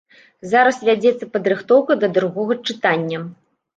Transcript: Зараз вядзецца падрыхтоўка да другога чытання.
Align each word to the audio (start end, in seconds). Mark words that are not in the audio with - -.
Зараз 0.53 0.79
вядзецца 0.87 1.29
падрыхтоўка 1.37 1.99
да 2.05 2.13
другога 2.17 2.61
чытання. 2.67 3.19